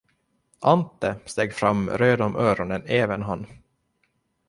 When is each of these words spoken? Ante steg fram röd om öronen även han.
Ante 0.61 1.15
steg 1.25 1.53
fram 1.53 1.89
röd 1.89 2.21
om 2.21 2.35
öronen 2.35 2.83
även 2.87 3.21
han. 3.21 3.45